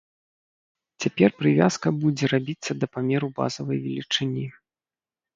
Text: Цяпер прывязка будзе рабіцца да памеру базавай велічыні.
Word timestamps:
Цяпер 1.03 1.29
прывязка 1.41 1.87
будзе 2.03 2.25
рабіцца 2.33 2.71
да 2.83 2.89
памеру 2.95 3.27
базавай 3.41 3.77
велічыні. 3.85 4.47